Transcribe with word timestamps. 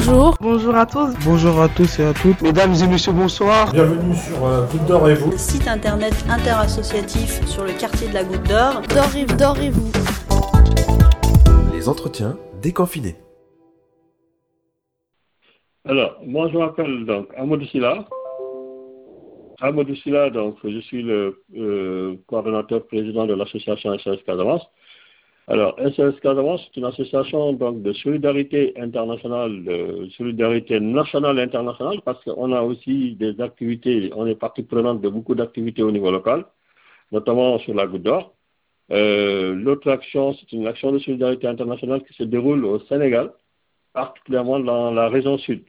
bonjour. 0.00 0.36
Bonjour 0.40 0.74
à 0.74 0.86
tous. 0.86 1.14
Bonjour 1.24 1.60
à 1.60 1.68
tous 1.68 1.98
et 1.98 2.04
à 2.04 2.12
toutes. 2.12 2.40
Mesdames 2.42 2.74
et 2.74 2.86
messieurs, 2.86 3.12
bonsoir. 3.12 3.72
Bienvenue 3.72 4.14
sur 4.14 4.44
euh, 4.44 4.66
Goutte 4.66 4.86
d'Or 4.86 5.08
et 5.08 5.14
vous. 5.14 5.32
Site 5.36 5.68
internet 5.68 6.14
interassociatif 6.28 7.44
sur 7.46 7.64
le 7.64 7.72
quartier 7.72 8.08
de 8.08 8.14
la 8.14 8.24
Goutte 8.24 8.46
d'Or. 8.48 8.82
D'or 8.88 9.16
et, 9.16 9.24
d'or 9.24 9.58
et 9.60 9.70
vous. 9.70 9.90
Les 11.74 11.88
entretiens 11.88 12.36
déconfinés. 12.62 13.16
Alors, 15.84 16.16
moi 16.26 16.48
je 16.52 16.58
m'appelle 16.58 17.04
donc 17.06 17.28
Amadou 17.36 17.64
Silla. 17.66 18.06
Amadou 19.60 19.94
Silla, 19.96 20.30
donc 20.30 20.56
je 20.64 20.78
suis 20.80 21.02
le 21.02 21.42
euh, 21.56 22.16
coordonnateur 22.26 22.86
président 22.86 23.26
de 23.26 23.34
l'association 23.34 23.96
SOS 23.98 24.22
Casamance. 24.24 24.62
Alors, 25.50 25.74
SOS 25.80 26.14
c'est 26.22 26.76
une 26.76 26.84
association 26.84 27.52
donc, 27.54 27.82
de 27.82 27.92
solidarité 27.92 28.72
internationale, 28.76 29.64
de 29.64 30.08
solidarité 30.16 30.78
nationale 30.78 31.40
et 31.40 31.42
internationale, 31.42 32.00
parce 32.04 32.22
qu'on 32.22 32.52
a 32.52 32.62
aussi 32.62 33.16
des 33.16 33.40
activités, 33.40 34.12
on 34.14 34.28
est 34.28 34.36
partie 34.36 34.62
prenante 34.62 35.00
de 35.00 35.08
beaucoup 35.08 35.34
d'activités 35.34 35.82
au 35.82 35.90
niveau 35.90 36.12
local, 36.12 36.44
notamment 37.10 37.58
sur 37.58 37.74
la 37.74 37.88
Goutte 37.88 38.04
d'Or. 38.04 38.32
Euh, 38.92 39.52
L'autre 39.56 39.90
action, 39.90 40.34
c'est 40.34 40.52
une 40.52 40.68
action 40.68 40.92
de 40.92 41.00
solidarité 41.00 41.48
internationale 41.48 42.04
qui 42.04 42.14
se 42.14 42.22
déroule 42.22 42.64
au 42.64 42.78
Sénégal, 42.82 43.32
particulièrement 43.92 44.60
dans 44.60 44.92
la 44.92 45.08
région 45.08 45.36
sud. 45.36 45.64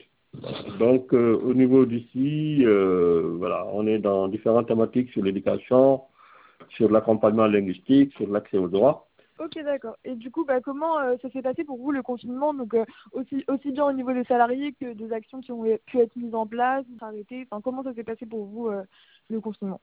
Donc, 0.77 1.11
euh, 1.15 1.39
au 1.43 1.55
niveau 1.55 1.87
d'ici, 1.87 2.63
euh, 2.67 3.33
voilà, 3.39 3.65
on 3.73 3.87
est 3.87 3.97
dans 3.97 4.27
différentes 4.27 4.67
thématiques 4.67 5.09
sur 5.09 5.23
l'éducation, 5.23 6.01
sur 6.69 6.91
l'accompagnement 6.91 7.47
linguistique, 7.47 8.13
sur 8.13 8.27
l'accès 8.29 8.59
aux 8.59 8.67
droits. 8.67 9.07
Ok, 9.43 9.57
d'accord. 9.63 9.97
Et 10.05 10.15
du 10.15 10.29
coup, 10.29 10.45
bah, 10.45 10.61
comment 10.61 10.99
euh, 10.99 11.15
ça 11.21 11.29
s'est 11.31 11.41
passé 11.41 11.63
pour 11.63 11.79
vous 11.79 11.91
le 11.91 12.03
confinement? 12.03 12.53
Donc, 12.53 12.75
euh, 12.75 12.85
aussi, 13.11 13.43
aussi 13.47 13.71
bien 13.71 13.85
au 13.85 13.91
niveau 13.91 14.13
des 14.13 14.23
salariés 14.25 14.75
que 14.79 14.93
des 14.93 15.11
actions 15.11 15.41
qui 15.41 15.51
ont 15.51 15.63
pu 15.87 15.97
être 15.97 16.15
mises 16.15 16.35
en 16.35 16.45
place, 16.45 16.85
arrêtées. 16.99 17.47
Enfin, 17.49 17.59
comment 17.63 17.81
ça 17.81 17.93
s'est 17.95 18.03
passé 18.03 18.27
pour 18.27 18.45
vous 18.45 18.67
euh, 18.67 18.83
le 19.29 19.41
confinement? 19.41 19.81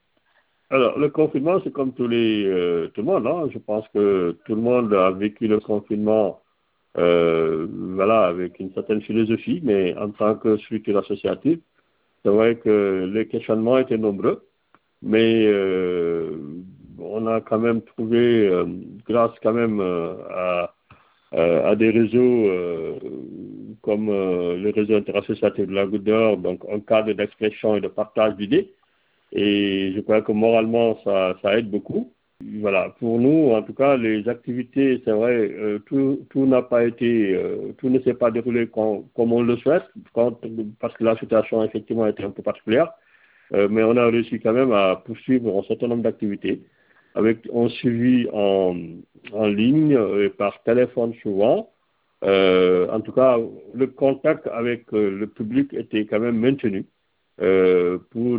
Alors, 0.70 0.97
le 0.97 1.08
confinement, 1.08 1.60
c'est 1.64 1.72
comme 1.72 1.92
tout 1.92 2.06
le 2.06 2.91
monde. 2.98 3.27
Hein. 3.27 3.48
Je 3.52 3.58
pense 3.58 3.88
que 3.88 4.36
tout 4.44 4.55
le 4.55 4.60
monde 4.60 4.94
a 4.94 5.10
vécu 5.10 5.48
le 5.48 5.58
confinement 5.58 6.41
voilà, 6.94 8.27
avec 8.27 8.58
une 8.58 8.72
certaine 8.75 9.00
philosophie, 9.02 9.60
mais 9.62 9.97
en 9.97 10.10
tant 10.10 10.34
que 10.34 10.56
structure 10.56 10.98
associative, 10.98 11.60
c'est 12.25 12.30
vrai 12.30 12.56
que 12.56 13.08
les 13.12 13.28
questionnements 13.28 13.78
étaient 13.78 13.98
nombreux. 13.98 14.44
Mais 15.00 15.47
on 17.00 17.27
a 17.27 17.41
quand 17.41 17.58
même 17.58 17.82
trouvé, 17.82 18.48
euh, 18.48 18.66
grâce 19.06 19.32
quand 19.42 19.52
même 19.52 19.80
euh, 19.80 20.14
à, 20.30 20.74
à, 21.32 21.77
des 21.77 21.91
réseaux 21.91 22.48
euh, 22.48 22.98
comme 23.82 24.08
le 24.08 24.70
réseau 24.70 24.96
interassociatif 24.96 25.66
de 25.66 25.74
la 25.74 25.86
Goutte 25.86 26.04
d'Or, 26.04 26.36
donc 26.38 26.62
un 26.70 26.80
cadre 26.80 27.12
d'expression 27.12 27.76
et 27.76 27.80
de 27.80 27.88
partage 27.88 28.36
d'idées. 28.36 28.72
Et 29.32 29.92
je 29.94 30.00
crois 30.00 30.22
que 30.22 30.32
moralement, 30.32 30.98
ça, 31.04 31.36
ça 31.42 31.58
aide 31.58 31.70
beaucoup. 31.70 32.12
Voilà, 32.60 32.94
pour 32.98 33.19
nous, 33.19 33.50
en 33.52 33.62
tout 33.62 33.74
cas, 33.74 33.96
les 33.96 34.28
activités, 34.28 35.02
c'est 35.04 35.10
vrai, 35.10 35.50
tout, 35.86 36.20
tout 36.30 36.46
n'a 36.46 36.62
pas 36.62 36.84
été, 36.84 37.38
tout 37.78 37.88
ne 37.88 37.98
s'est 38.00 38.14
pas 38.14 38.30
déroulé 38.30 38.69
comme, 38.69 39.04
comme 39.14 39.32
on 39.32 39.42
le 39.42 39.56
souhaite, 39.56 39.84
quand, 40.14 40.38
parce 40.80 40.94
que 40.94 41.04
la 41.04 41.16
situation 41.19 41.64
effectivement 41.64 42.06
était 42.06 42.24
un 42.24 42.30
peu 42.30 42.42
particulière. 42.42 42.92
mais 43.52 43.82
on 43.82 43.96
a 43.96 44.06
réussi 44.06 44.41
quand 44.41 44.52
même 44.52 44.72
à 44.72 44.96
poursuivre 44.96 45.58
un 45.58 45.62
certain 45.64 45.88
nombre 45.88 46.04
d'activités 46.04 46.62
avec 47.14 47.48
un 47.54 47.68
en, 48.32 49.46
ligne 49.46 49.98
et 50.20 50.28
par 50.28 50.62
téléphone 50.62 51.14
souvent. 51.22 51.70
Euh, 52.24 52.88
en 52.90 53.00
tout 53.00 53.12
cas, 53.12 53.38
le 53.74 53.86
contact 53.86 54.46
avec 54.48 54.92
euh, 54.92 55.10
le 55.10 55.26
public 55.28 55.72
était 55.72 56.04
quand 56.06 56.18
même 56.18 56.38
maintenu 56.38 56.86
euh, 57.40 57.98
pour 58.10 58.38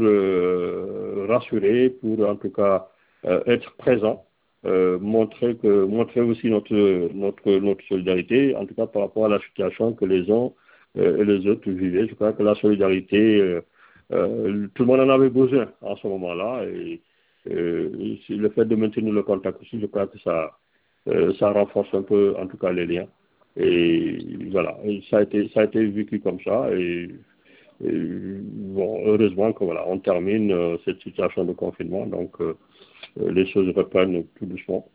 rassurer, 1.29 1.89
pour 1.89 2.27
en 2.27 2.35
tout 2.35 2.51
cas 2.51 2.87
être 3.23 3.75
présent, 3.75 4.25
montrer 4.63 6.21
aussi 6.21 6.49
notre 6.49 7.83
solidarité, 7.87 8.55
en 8.55 8.65
tout 8.65 8.75
cas 8.75 8.87
par 8.87 9.03
rapport 9.03 9.25
à 9.25 9.29
la 9.29 9.39
situation 9.39 9.93
que 9.93 10.05
les 10.05 10.29
uns 10.31 10.51
et 10.95 11.23
les 11.23 11.47
autres 11.47 11.69
vivaient. 11.69 12.07
Je 12.07 12.15
crois 12.15 12.33
que 12.33 12.43
la 12.43 12.55
solidarité, 12.55 13.59
tout 14.09 14.15
le 14.15 14.85
monde 14.85 15.01
en 15.01 15.09
avait 15.09 15.29
besoin 15.29 15.67
en 15.81 15.95
ce 15.97 16.07
moment-là 16.07 16.63
le 17.45 18.49
fait 18.49 18.65
de 18.65 18.75
maintenir 18.75 19.13
le 19.13 19.23
contact 19.23 19.61
aussi, 19.61 19.79
je 19.79 19.85
crois 19.85 20.07
que 20.07 20.19
ça, 20.19 20.57
euh, 21.07 21.33
ça 21.39 21.51
renforce 21.51 21.93
un 21.93 22.03
peu, 22.03 22.35
en 22.37 22.47
tout 22.47 22.57
cas, 22.57 22.71
les 22.71 22.85
liens. 22.85 23.07
Et 23.57 24.17
voilà, 24.51 24.77
ça 25.09 25.17
a 25.17 25.21
été, 25.23 25.49
ça 25.49 25.61
a 25.61 25.63
été 25.65 25.83
vécu 25.85 26.19
comme 26.19 26.39
ça. 26.41 26.69
Et, 26.75 27.09
bon, 27.81 29.01
heureusement 29.05 29.53
que 29.53 29.63
voilà, 29.63 29.87
on 29.87 29.99
termine 29.99 30.51
euh, 30.51 30.77
cette 30.85 31.01
situation 31.01 31.45
de 31.45 31.53
confinement, 31.53 32.05
donc 32.05 32.39
euh, 32.41 32.55
les 33.17 33.45
choses 33.47 33.73
reprennent 33.75 34.25
tout 34.37 34.45
doucement. 34.45 34.87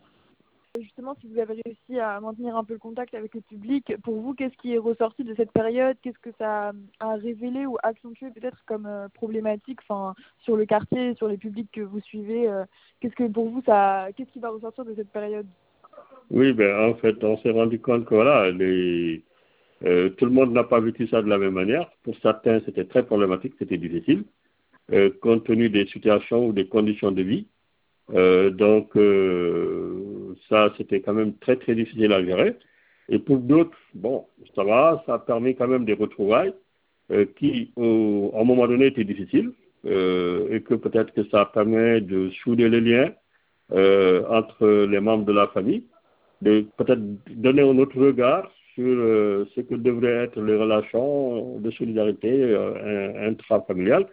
Justement, 0.81 1.15
si 1.21 1.29
vous 1.29 1.39
avez 1.39 1.63
réussi 1.65 2.01
à 2.01 2.19
maintenir 2.21 2.57
un 2.57 2.65
peu 2.65 2.73
le 2.73 2.81
contact 2.81 3.15
avec 3.15 3.33
le 3.33 3.41
public, 3.43 3.95
pour 4.03 4.21
vous, 4.21 4.35
qu'est-ce 4.35 4.57
qui 4.57 4.75
est 4.75 4.79
ressorti 4.79 5.23
de 5.23 5.33
cette 5.37 5.53
période? 5.53 5.97
Qu'est-ce 6.03 6.19
que 6.19 6.35
ça 6.37 6.73
a 6.99 7.15
révélé 7.15 7.65
ou 7.65 7.77
accentué 7.85 8.27
peut-être 8.33 8.59
comme 8.67 8.87
euh, 8.87 9.07
problématique 9.15 9.79
enfin, 9.89 10.15
sur 10.41 10.57
le 10.57 10.67
quartier, 10.67 11.15
sur 11.15 11.29
les 11.29 11.37
publics 11.37 11.71
que 11.73 11.81
vous 11.81 12.01
suivez 12.01 12.49
euh, 12.49 12.65
Qu'est-ce 12.99 13.15
que 13.15 13.31
pour 13.31 13.51
vous, 13.51 13.63
ça, 13.65 14.09
qu'est-ce 14.17 14.33
qui 14.33 14.41
va 14.41 14.51
ressortir 14.51 14.85
de 14.85 14.97
cette 14.97 15.11
période? 15.11 15.47
Oui, 16.31 16.53
ben, 16.53 16.91
en 16.91 16.97
fait, 16.97 17.23
on 17.23 17.39
s'est 17.39 17.53
rendu 17.53 17.79
compte 17.79 18.05
que 18.07 18.17
voilà, 18.17 18.47
euh, 18.47 20.09
tout 20.11 20.25
le 20.25 20.33
monde 20.33 20.53
n'a 20.53 20.65
pas 20.65 20.81
vécu 20.81 21.07
ça 21.07 21.23
de 21.23 21.29
la 21.29 21.39
même 21.39 21.55
manière. 21.55 21.89
Pour 22.03 22.17
certains, 22.21 22.61
c'était 22.67 22.87
très 22.87 23.07
problématique, 23.07 23.55
c'était 23.61 23.79
difficile, 23.79 24.25
compte 25.23 25.45
tenu 25.45 25.71
des 25.71 25.87
situations 25.87 26.49
ou 26.49 26.53
des 26.53 26.67
conditions 26.67 27.13
de 27.13 27.23
vie. 27.23 27.47
Donc, 28.09 28.97
ça, 30.49 30.73
c'était 30.77 31.01
quand 31.01 31.15
même 31.15 31.35
très, 31.39 31.57
très 31.57 31.75
difficile 31.75 32.13
à 32.13 32.25
gérer. 32.25 32.57
Et 33.09 33.19
pour 33.19 33.39
d'autres, 33.39 33.77
bon, 33.95 34.27
ça 34.55 34.65
va, 34.65 35.03
ça 35.07 35.15
a 35.15 35.19
permis 35.19 35.55
quand 35.55 35.69
même 35.69 35.85
des 35.85 35.95
retrouvailles 35.95 36.55
euh, 37.11 37.27
qui, 37.37 37.73
au, 37.77 38.33
à 38.35 38.41
un 38.41 38.45
moment 38.45 38.67
donné, 38.67 38.87
étaient 38.87 39.05
difficiles 39.05 39.53
euh, 39.87 40.49
et 40.51 40.63
que 40.63 40.75
peut-être 40.75 41.13
que 41.13 41.25
ça 41.29 41.45
permet 41.47 42.01
de 42.01 42.31
souder 42.43 42.69
les 42.69 42.81
liens 42.81 43.13
euh, 43.73 44.23
entre 44.29 44.87
les 44.87 45.01
membres 45.01 45.25
de 45.25 45.33
la 45.33 45.49
famille, 45.49 45.85
de 46.41 46.65
peut-être 46.79 47.03
donner 47.31 47.63
un 47.63 47.79
autre 47.79 47.99
regard 47.99 48.51
sur 48.75 48.85
euh, 48.87 49.47
ce 49.55 49.61
que 49.61 49.75
devraient 49.75 50.25
être 50.25 50.41
les 50.41 50.57
relations 50.57 51.59
de 51.59 51.71
solidarité 51.71 52.57
intrafamiliales. 53.21 54.07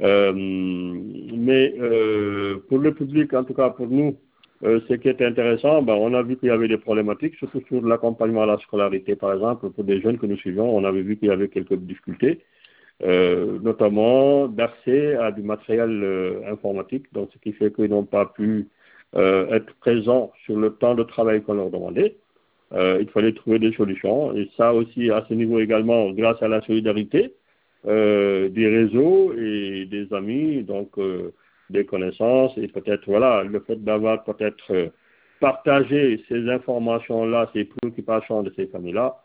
Euh, 0.00 0.32
mais 0.32 1.74
euh, 1.80 2.58
pour 2.68 2.78
le 2.78 2.94
public, 2.94 3.34
en 3.34 3.44
tout 3.44 3.54
cas 3.54 3.70
pour 3.70 3.88
nous, 3.88 4.16
euh, 4.64 4.80
ce 4.88 4.94
qui 4.94 5.08
est 5.08 5.22
intéressant, 5.22 5.82
ben, 5.82 5.94
on 5.94 6.14
a 6.14 6.22
vu 6.22 6.36
qu'il 6.36 6.48
y 6.48 6.50
avait 6.52 6.68
des 6.68 6.78
problématiques, 6.78 7.36
surtout 7.36 7.62
sur 7.68 7.84
l'accompagnement 7.86 8.42
à 8.42 8.46
la 8.46 8.58
scolarité, 8.58 9.16
par 9.16 9.32
exemple, 9.32 9.70
pour 9.70 9.84
des 9.84 10.00
jeunes 10.00 10.18
que 10.18 10.26
nous 10.26 10.36
suivons, 10.36 10.76
on 10.76 10.84
avait 10.84 11.02
vu 11.02 11.16
qu'il 11.16 11.28
y 11.28 11.30
avait 11.30 11.48
quelques 11.48 11.74
difficultés, 11.74 12.40
euh, 13.04 13.58
notamment 13.62 14.48
d'accès 14.48 15.14
à 15.16 15.30
du 15.30 15.42
matériel 15.42 16.02
euh, 16.02 16.40
informatique, 16.50 17.06
donc 17.12 17.30
ce 17.32 17.38
qui 17.38 17.52
fait 17.52 17.72
qu'ils 17.72 17.90
n'ont 17.90 18.04
pas 18.04 18.26
pu 18.26 18.68
euh, 19.16 19.46
être 19.52 19.72
présents 19.80 20.32
sur 20.44 20.56
le 20.58 20.70
temps 20.70 20.94
de 20.94 21.04
travail 21.04 21.42
qu'on 21.42 21.54
leur 21.54 21.70
demandait. 21.70 22.16
il 22.72 23.08
fallait 23.14 23.32
trouver 23.32 23.58
des 23.58 23.72
solutions, 23.72 24.34
et 24.36 24.50
ça 24.56 24.74
aussi, 24.74 25.10
à 25.10 25.24
ce 25.28 25.34
niveau 25.34 25.60
également, 25.60 26.10
grâce 26.10 26.42
à 26.42 26.48
la 26.48 26.60
solidarité, 26.62 27.32
euh, 27.86 28.48
des 28.48 28.68
réseaux 28.68 29.32
et 29.34 29.86
des 29.86 30.12
amis, 30.12 30.64
donc 30.64 30.98
euh, 30.98 31.32
des 31.70 31.84
connaissances 31.84 32.56
et 32.56 32.68
peut-être 32.68 33.04
voilà 33.06 33.42
le 33.44 33.60
fait 33.60 33.82
d'avoir 33.82 34.24
peut-être 34.24 34.72
euh, 34.72 34.88
partagé 35.40 36.22
ces 36.28 36.48
informations-là, 36.48 37.50
ces 37.52 37.64
préoccupations 37.64 38.42
de 38.42 38.52
ces 38.56 38.66
familles-là, 38.66 39.16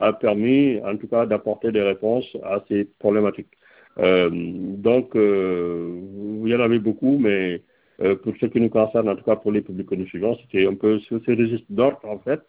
a 0.00 0.12
permis 0.12 0.80
en 0.84 0.96
tout 0.96 1.08
cas 1.08 1.26
d'apporter 1.26 1.72
des 1.72 1.82
réponses 1.82 2.36
à 2.44 2.62
ces 2.68 2.84
problématiques. 2.98 3.52
Euh, 3.98 4.30
donc 4.32 5.14
euh, 5.16 6.00
il 6.44 6.50
y 6.50 6.56
en 6.56 6.60
avait 6.60 6.78
beaucoup, 6.78 7.18
mais 7.18 7.62
euh, 8.02 8.16
pour 8.16 8.34
ce 8.40 8.46
qui 8.46 8.60
nous 8.60 8.70
concerne, 8.70 9.08
en 9.08 9.16
tout 9.16 9.24
cas 9.24 9.36
pour 9.36 9.52
les 9.52 9.60
publics 9.62 9.88
que 9.88 9.94
nous 9.94 10.06
suivons, 10.06 10.36
c'était 10.42 10.66
un 10.66 10.74
peu 10.74 10.98
sur 11.00 11.20
ces 11.24 11.34
registres 11.34 11.66
d'ordre 11.70 12.00
en 12.04 12.18
fait, 12.18 12.40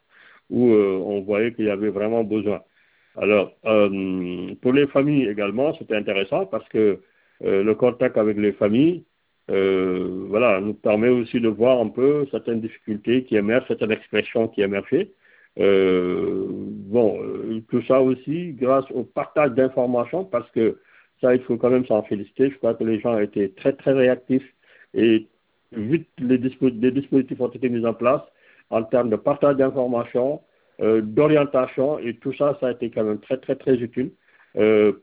où 0.50 0.72
on 0.72 1.22
voyait 1.22 1.54
qu'il 1.54 1.66
y 1.66 1.70
avait 1.70 1.90
vraiment 1.90 2.24
besoin. 2.24 2.62
Alors, 3.16 3.52
euh, 3.66 4.56
pour 4.62 4.74
les 4.74 4.88
familles 4.88 5.28
également, 5.28 5.76
c'était 5.78 5.96
intéressant 5.96 6.46
parce 6.46 6.68
que 6.70 7.00
euh, 7.44 7.64
le 7.64 7.76
contact 7.76 8.18
avec 8.18 8.38
les 8.38 8.54
familles, 8.54 9.06
euh, 9.52 10.26
voilà, 10.30 10.62
nous 10.62 10.74
permet 10.74 11.10
aussi 11.10 11.40
de 11.42 11.50
voir 11.50 11.80
un 11.82 11.90
peu 11.90 12.26
certaines 12.32 12.62
difficultés 12.62 13.24
qui 13.26 13.36
émergent, 13.36 13.68
certaines 13.68 13.92
expressions 13.92 14.48
qui 14.48 14.62
émergent. 14.62 15.08
Euh, 15.60 16.48
bon, 16.50 17.22
euh, 17.22 17.62
tout 17.70 17.84
ça 17.84 18.02
aussi 18.02 18.54
grâce 18.54 18.90
au 18.92 19.04
partage 19.04 19.52
d'informations 19.52 20.24
parce 20.24 20.50
que 20.52 20.80
ça, 21.22 21.36
il 21.36 21.42
faut 21.42 21.58
quand 21.58 21.70
même 21.70 21.86
s'en 21.86 22.04
féliciter. 22.04 22.50
Je 22.52 22.58
crois 22.58 22.74
que 22.74 22.84
les 22.84 23.00
gens 23.00 23.20
étaient 23.20 23.50
très, 23.50 23.74
très 23.74 23.92
réactifs 23.94 24.48
et 24.94 25.28
vite 25.74 26.08
les, 26.20 26.38
dispo 26.38 26.70
les 26.70 26.92
dispositifs 26.92 27.40
ont 27.42 27.50
été 27.50 27.70
mis 27.70 27.86
en 27.86 27.94
place 27.94 28.22
en 28.70 28.84
termes 28.84 29.10
de 29.10 29.16
partage 29.16 29.58
d'informations, 29.58 30.42
d'orientation 30.80 32.00
et 32.00 32.16
tout 32.18 32.34
ça, 32.34 32.58
ça 32.60 32.68
a 32.68 32.72
été 32.72 32.90
quand 32.90 33.04
même 33.04 33.20
très 33.20 33.38
très 33.38 33.56
très 33.56 33.76
utile 33.76 34.12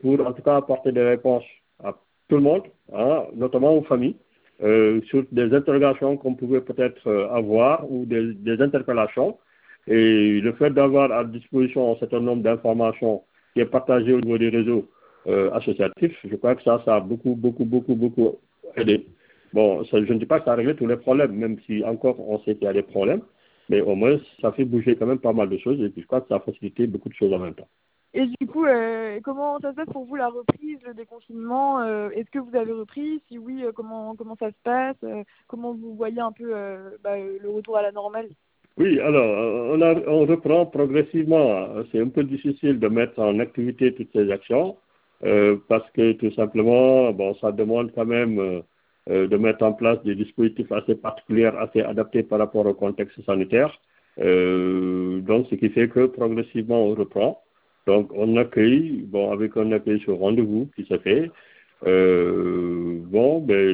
pour 0.01 0.27
en 0.27 0.33
tout 0.33 0.41
cas 0.41 0.57
apporter 0.57 0.91
des 0.91 1.03
réponses 1.03 1.45
à 1.83 1.93
tout 2.27 2.35
le 2.35 2.41
monde, 2.41 2.63
hein, 2.93 3.23
notamment 3.35 3.73
aux 3.77 3.83
familles. 3.83 4.17
Sur 4.61 5.23
des 5.31 5.53
interrogations 5.53 6.17
qu'on 6.17 6.35
pouvait 6.35 6.61
peut-être 6.61 7.09
avoir 7.31 7.91
ou 7.91 8.05
des, 8.05 8.61
interpellations. 8.61 9.37
Et 9.87 10.39
le 10.41 10.53
fait 10.53 10.69
d'avoir 10.69 11.11
à 11.11 11.23
disposition 11.23 11.93
un 11.93 11.99
certain 11.99 12.19
nombre 12.19 12.43
d'informations 12.43 13.23
qui 13.53 13.61
est 13.61 13.65
partagé 13.65 14.13
au 14.13 14.21
niveau 14.21 14.37
des 14.37 14.49
réseaux 14.49 14.87
euh, 15.27 15.51
associatifs, 15.51 16.17
je 16.23 16.35
crois 16.35 16.55
que 16.55 16.63
ça, 16.63 16.81
ça 16.85 16.95
a 16.95 16.99
beaucoup, 16.99 17.35
beaucoup, 17.35 17.65
beaucoup, 17.65 17.95
beaucoup 17.95 18.39
aidé. 18.75 19.05
Bon, 19.53 19.83
je 19.83 19.97
ne 19.97 20.17
dis 20.17 20.25
pas 20.25 20.39
que 20.39 20.45
ça 20.45 20.53
a 20.53 20.55
réglé 20.55 20.75
tous 20.75 20.87
les 20.87 20.97
problèmes, 20.97 21.33
même 21.33 21.57
si 21.65 21.83
encore 21.83 22.19
on 22.19 22.39
sait 22.39 22.55
qu'il 22.55 22.63
y 22.63 22.67
a 22.67 22.73
des 22.73 22.83
problèmes, 22.83 23.21
mais 23.69 23.81
au 23.81 23.95
moins 23.95 24.19
ça 24.41 24.51
fait 24.51 24.65
bouger 24.65 24.95
quand 24.95 25.05
même 25.05 25.19
pas 25.19 25.33
mal 25.33 25.49
de 25.49 25.57
choses 25.57 25.81
et 25.81 25.89
puis 25.89 26.01
je 26.01 26.07
crois 26.07 26.21
que 26.21 26.27
ça 26.29 26.35
a 26.35 26.39
facilité 26.39 26.87
beaucoup 26.87 27.09
de 27.09 27.13
choses 27.13 27.33
en 27.33 27.39
même 27.39 27.53
temps. 27.53 27.67
Et 28.13 28.25
du 28.25 28.47
coup, 28.47 28.65
euh, 28.65 29.19
comment 29.23 29.59
ça 29.61 29.71
se 29.71 29.75
passe 29.75 29.89
pour 29.93 30.03
vous 30.03 30.15
la 30.15 30.27
reprise, 30.27 30.79
le 30.85 30.93
déconfinement 30.93 31.79
euh, 31.79 32.09
Est-ce 32.09 32.29
que 32.29 32.39
vous 32.39 32.55
avez 32.57 32.73
repris? 32.73 33.21
Si 33.29 33.37
oui, 33.37 33.63
euh, 33.63 33.71
comment 33.73 34.15
comment 34.15 34.35
ça 34.37 34.49
se 34.49 34.55
passe? 34.63 34.97
Comment 35.47 35.73
vous 35.73 35.95
voyez 35.95 36.19
un 36.19 36.33
peu 36.33 36.53
bah, 37.03 37.17
le 37.17 37.49
retour 37.49 37.77
à 37.77 37.81
la 37.81 37.91
normale? 37.93 38.27
Oui, 38.77 38.99
alors, 38.99 39.73
on, 39.73 39.81
a, 39.81 39.95
on, 40.07 40.25
reprend 40.25 40.65
progressivement. 40.65 41.67
C'est 41.91 42.01
un 42.01 42.09
peu 42.09 42.23
difficile 42.23 42.79
de 42.79 42.87
mettre 42.87 43.19
en 43.19 43.39
activité 43.39 43.93
toutes 43.93 44.11
ces 44.13 44.29
actions 44.31 44.75
parce 45.67 45.89
que 45.91 46.13
tout 46.13 46.31
simplement, 46.31 47.11
bon, 47.13 47.35
ça 47.35 47.51
demande 47.51 47.91
quand 47.93 48.05
même 48.05 48.63
de 49.07 49.37
mettre 49.37 49.63
en 49.63 49.73
place 49.73 50.01
des 50.03 50.15
dispositifs 50.15 50.71
assez 50.71 50.95
particuliers, 50.95 51.51
assez 51.59 51.81
adaptés 51.81 52.23
par 52.23 52.39
rapport 52.39 52.65
au 52.65 52.73
contexte 52.73 53.23
sanitaire. 53.25 53.71
Donc, 54.17 55.47
ce 55.49 55.55
qui 55.55 55.69
fait 55.69 55.89
que 55.89 56.07
progressivement, 56.07 56.83
on 56.85 56.95
reprend. 56.95 57.41
Donc, 57.87 58.11
on 58.15 58.37
accueille, 58.37 59.03
bon, 59.07 59.31
avec 59.31 59.57
un 59.57 59.71
accueil 59.71 59.99
sur 60.01 60.17
rendez-vous 60.19 60.69
qui 60.75 60.85
se 60.85 60.97
fait. 60.99 61.31
bon, 61.83 63.39
ben, 63.39 63.69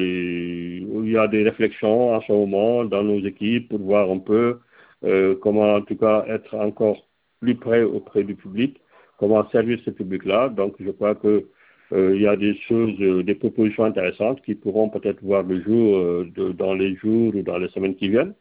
il 1.07 1.12
y 1.12 1.18
a 1.18 1.27
des 1.27 1.44
réflexions 1.44 2.15
à 2.15 2.21
ce 2.27 2.31
moment 2.31 2.86
dans 2.86 3.04
nos 3.04 3.19
équipes 3.25 3.69
pour 3.69 3.80
voir 3.80 4.09
un 4.09 4.19
peu 4.19 4.59
euh, 5.04 5.36
comment 5.42 5.75
en 5.75 5.81
tout 5.81 5.95
cas 5.95 6.25
être 6.27 6.56
encore 6.56 7.06
plus 7.39 7.56
près 7.56 7.83
auprès 7.83 8.24
du 8.24 8.36
public, 8.36 8.81
comment 9.18 9.48
servir 9.50 9.80
ce 9.86 9.92
public-là. 9.92 10.50
Donc 10.50 10.75
je 10.80 10.89
crois 10.92 11.15
que 11.15 11.48
euh, 11.94 12.15
il 12.15 12.21
y 12.21 12.27
a 12.27 12.36
des 12.36 12.56
choses, 12.68 13.00
euh, 13.00 13.24
des 13.24 13.36
propositions 13.36 13.86
intéressantes 13.86 14.42
qui 14.42 14.56
pourront 14.56 14.89
peut-être 14.89 15.24
voir 15.24 15.44
le 15.44 15.62
jour 15.62 15.98
euh, 15.98 16.30
de, 16.36 16.51
dans 16.51 16.74
les 16.74 16.95
jours 16.95 17.33
ou 17.36 17.42
dans 17.44 17.57
les 17.57 17.69
semaines 17.69 17.95
qui 17.95 18.09
viennent. 18.09 18.33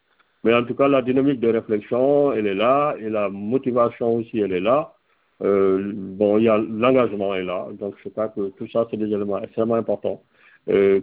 Mais 0.44 0.54
en 0.54 0.64
tout 0.64 0.74
cas, 0.74 0.88
la 0.88 1.02
dynamique 1.02 1.40
de 1.40 1.48
réflexion, 1.48 2.32
elle 2.32 2.46
est 2.46 2.54
là, 2.54 2.94
et 2.98 3.08
la 3.08 3.28
motivation 3.28 4.16
aussi, 4.16 4.40
elle 4.40 4.52
est 4.52 4.60
là. 4.60 4.94
Euh, 5.42 5.92
bon, 5.94 6.38
il 6.38 6.44
y 6.44 6.48
a 6.48 6.58
l'engagement 6.58 7.34
est 7.34 7.44
là. 7.44 7.66
Donc 7.78 7.94
je 8.02 8.08
crois 8.08 8.28
que 8.28 8.48
tout 8.50 8.68
ça, 8.68 8.86
c'est 8.90 8.96
des 8.96 9.06
éléments 9.06 9.40
extrêmement 9.40 9.76
importants 9.76 10.22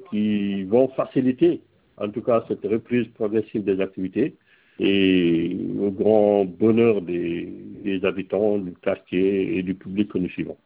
qui 0.09 0.63
vont 0.63 0.89
faciliter, 0.89 1.62
en 1.95 2.09
tout 2.09 2.21
cas, 2.21 2.44
cette 2.50 2.65
reprise 2.65 3.07
progressive 3.15 3.63
des 3.63 3.80
activités 3.80 4.35
et 4.80 5.56
au 5.80 5.91
grand 5.91 6.45
bonheur 6.45 7.01
des, 7.01 7.45
des, 7.83 8.03
habitants 8.06 8.57
du 8.57 8.74
quartier 8.74 9.57
et 9.57 9.63
du 9.63 9.75
public 9.75 10.12
que 10.12 10.18
nous 10.18 10.30
suivons. 10.30 10.57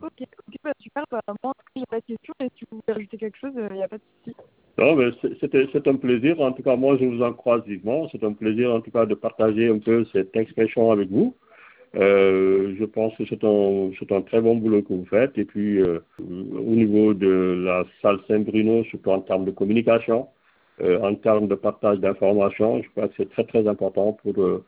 Ok, 0.00 0.12
okay 0.20 0.58
bah, 0.62 0.72
super. 0.78 1.04
Bah, 1.10 1.20
moi, 1.42 1.52
a 1.56 1.86
pas 1.86 2.00
de 2.00 2.04
question. 2.04 2.34
Et 2.40 2.48
si 2.58 2.66
vous 2.70 2.80
voulez 2.80 2.94
rajouter 2.94 3.16
quelque 3.16 3.38
chose, 3.38 3.52
il 3.54 3.60
euh, 3.60 3.68
n'y 3.70 3.82
a 3.82 3.88
pas 3.88 3.96
de 3.96 4.02
souci. 4.24 4.36
Non, 4.78 4.94
mais 4.94 5.10
c'est 5.22 5.88
un 5.88 5.96
plaisir. 5.96 6.38
En 6.40 6.52
tout 6.52 6.62
cas, 6.62 6.76
moi, 6.76 6.98
je 7.00 7.06
vous 7.06 7.22
en 7.22 7.32
croise 7.32 7.64
vivement. 7.64 8.08
C'est 8.12 8.22
un 8.22 8.34
plaisir, 8.34 8.74
en 8.74 8.82
tout 8.82 8.90
cas, 8.90 9.06
de 9.06 9.14
partager 9.14 9.68
un 9.68 9.78
peu 9.78 10.04
cette 10.12 10.36
expression 10.36 10.90
avec 10.92 11.08
vous. 11.08 11.34
Euh, 11.96 12.74
je 12.78 12.84
pense 12.84 13.16
que 13.16 13.24
c'est 13.26 13.42
un, 13.44 13.90
un 14.16 14.22
très 14.22 14.40
bon 14.40 14.56
boulot 14.56 14.82
que 14.82 14.92
vous 14.92 15.06
faites. 15.06 15.36
Et 15.38 15.44
puis, 15.44 15.80
euh, 15.80 16.00
au 16.20 16.74
niveau 16.74 17.14
de 17.14 17.62
la 17.64 17.84
salle 18.02 18.18
Saint-Bruno, 18.28 18.84
surtout 18.84 19.10
en 19.10 19.20
termes 19.20 19.44
de 19.46 19.50
communication, 19.50 20.28
euh, 20.82 21.00
en 21.00 21.14
termes 21.14 21.48
de 21.48 21.54
partage 21.54 21.98
d'informations. 22.00 22.82
Je 22.82 22.88
crois 22.90 23.08
que 23.08 23.14
c'est 23.16 23.30
très 23.30 23.44
très 23.44 23.66
important 23.66 24.12
pour 24.12 24.38
euh, 24.38 24.62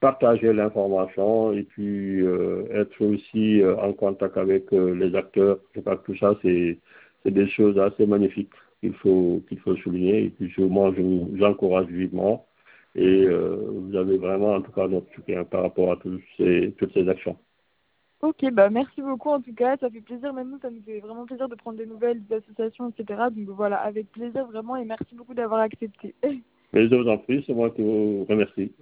partager 0.00 0.52
l'information 0.52 1.54
et 1.54 1.62
puis 1.62 2.20
euh, 2.20 2.64
être 2.70 3.02
aussi 3.02 3.62
en 3.80 3.92
contact 3.94 4.36
avec 4.36 4.70
les 4.72 5.14
acteurs. 5.14 5.58
Je 5.74 5.80
crois 5.80 5.96
que 5.96 6.04
tout 6.12 6.18
ça, 6.18 6.34
c'est 6.42 6.78
des 7.24 7.48
choses 7.48 7.78
assez 7.78 8.06
magnifiques 8.06 8.50
qu'il 8.80 8.92
faut, 8.94 9.42
qu'il 9.48 9.58
faut 9.60 9.76
souligner. 9.76 10.24
Et 10.24 10.28
puis, 10.28 10.52
moi, 10.64 10.92
je 10.94 11.00
vous 11.00 11.42
encourage 11.42 11.86
vivement. 11.86 12.44
Et 12.94 13.26
vous 13.26 13.96
avez 13.96 14.18
vraiment, 14.18 14.54
en 14.54 14.62
tout 14.62 14.72
cas, 14.72 14.86
notre 14.86 15.12
soutien 15.14 15.44
par 15.44 15.62
rapport 15.62 15.92
à 15.92 15.96
tous 15.96 16.20
ces, 16.36 16.74
toutes 16.78 16.92
ces 16.94 17.08
actions. 17.08 17.36
Ok, 18.24 18.50
bah 18.52 18.70
merci 18.70 19.02
beaucoup 19.02 19.28
en 19.28 19.42
tout 19.42 19.52
cas, 19.52 19.76
ça 19.76 19.90
fait 19.90 20.00
plaisir, 20.00 20.32
même 20.32 20.48
nous, 20.50 20.58
ça 20.58 20.70
nous 20.70 20.80
fait 20.80 21.00
vraiment 21.00 21.26
plaisir 21.26 21.46
de 21.46 21.54
prendre 21.56 21.76
des 21.76 21.84
nouvelles 21.84 22.24
des 22.24 22.36
associations, 22.36 22.88
etc. 22.88 23.24
Donc 23.30 23.50
voilà, 23.50 23.76
avec 23.76 24.10
plaisir 24.12 24.46
vraiment 24.46 24.76
et 24.76 24.84
merci 24.86 25.14
beaucoup 25.14 25.34
d'avoir 25.34 25.60
accepté. 25.60 26.14
Mais 26.72 26.88
je 26.88 26.94
vous 26.94 27.06
en 27.06 27.18
prie, 27.18 27.44
c'est 27.46 27.52
moi 27.52 27.68
qui 27.68 27.82
vous 27.82 28.24
remercie. 28.26 28.72